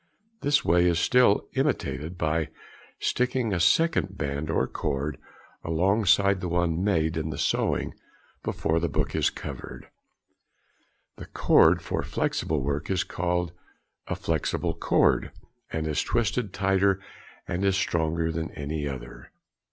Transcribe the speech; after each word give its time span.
This 0.41 0.65
way 0.65 0.87
is 0.87 0.97
still 0.97 1.47
imitated 1.53 2.17
by 2.17 2.47
sticking 2.99 3.53
a 3.53 3.59
second 3.59 4.17
band 4.17 4.49
or 4.49 4.65
cord 4.65 5.19
alongside 5.63 6.41
the 6.41 6.47
one 6.49 6.83
made 6.83 7.15
in 7.17 7.31
sewing, 7.37 7.93
before 8.41 8.79
the 8.79 8.89
book 8.89 9.13
is 9.13 9.29
covered. 9.29 9.89
The 11.17 11.27
cord 11.27 11.83
for 11.83 12.01
flexible 12.01 12.61
work 12.63 12.89
is 12.89 13.03
called 13.03 13.51
a 14.07 14.15
"flexible 14.15 14.73
cord," 14.73 15.31
and 15.71 15.85
is 15.85 16.01
twisted 16.01 16.51
tighter 16.51 16.99
and 17.47 17.63
is 17.63 17.75
stronger 17.77 18.31
than 18.31 18.49
any 18.53 18.87
other. 18.87 19.29